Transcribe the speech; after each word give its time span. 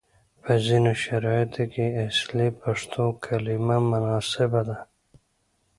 په 0.43 0.53
ځینو 0.65 0.91
شرایطو 1.03 1.63
کې 1.73 1.85
اصلي 2.07 2.49
پښتو 2.61 3.03
کلمه 3.25 3.77
مناسبه 3.89 4.61
ده، 4.67 4.77